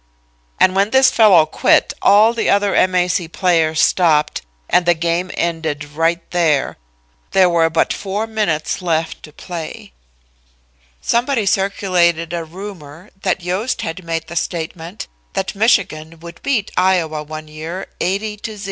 "And 0.59 0.73
when 0.75 0.89
this 0.89 1.11
fellow 1.11 1.45
quit, 1.45 1.93
all 2.01 2.33
the 2.33 2.49
other 2.49 2.73
M. 2.73 2.95
A. 2.95 3.07
C. 3.07 3.27
players 3.27 3.79
stopped, 3.81 4.41
and 4.67 4.87
the 4.87 4.95
game 4.95 5.29
ended 5.35 5.83
right 5.93 6.27
there. 6.31 6.77
There 7.33 7.47
were 7.51 7.69
but 7.69 7.93
four 7.93 8.25
minutes 8.25 8.81
left 8.81 9.21
to 9.21 9.31
play." 9.31 9.93
Somebody 11.03 11.45
circulated 11.45 12.33
a 12.33 12.43
rumor 12.43 13.11
that 13.21 13.43
Yost 13.43 13.83
had 13.83 14.03
made 14.03 14.25
the 14.25 14.35
statement 14.35 15.05
that 15.33 15.53
Michigan 15.53 16.19
would 16.19 16.41
beat 16.41 16.71
Iowa 16.75 17.21
one 17.21 17.47
year 17.47 17.85
80 17.99 18.37
to 18.37 18.51
0. 18.57 18.59